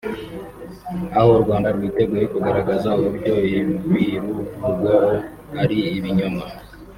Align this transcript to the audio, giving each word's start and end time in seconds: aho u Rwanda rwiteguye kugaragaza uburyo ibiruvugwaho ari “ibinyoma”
aho 1.17 1.29
u 1.37 1.41
Rwanda 1.43 1.67
rwiteguye 1.75 2.25
kugaragaza 2.33 2.89
uburyo 2.99 3.33
ibiruvugwaho 3.49 5.11
ari 5.61 5.77
“ibinyoma” 5.97 6.45